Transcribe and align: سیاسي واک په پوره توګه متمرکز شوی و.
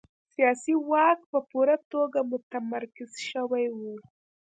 سیاسي 0.33 0.73
واک 0.89 1.19
په 1.31 1.39
پوره 1.49 1.77
توګه 1.91 2.19
متمرکز 2.31 3.11
شوی 3.29 3.65
و. 3.77 3.79